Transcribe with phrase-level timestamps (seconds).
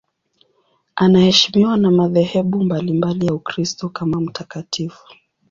[0.95, 5.07] Anaheshimiwa na madhehebu mbalimbali ya Ukristo kama mtakatifu.